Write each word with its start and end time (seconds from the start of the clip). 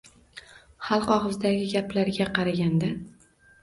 Xalq 0.87 1.13
ogʻzidagi 1.17 1.71
gaplarga 1.77 2.31
qaragan 2.41 2.85